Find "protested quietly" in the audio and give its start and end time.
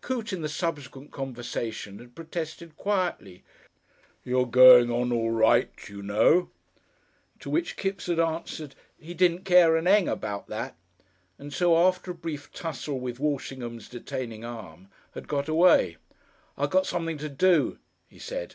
2.14-3.42